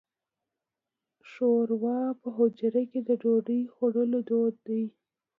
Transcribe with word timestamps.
شوروا 1.31 1.99
په 2.21 2.27
حجرو 2.37 2.83
کې 2.91 2.99
د 3.07 3.09
ډوډۍ 3.21 3.61
خوړلو 3.73 4.19
دود 4.29 4.55
دی. 4.67 4.83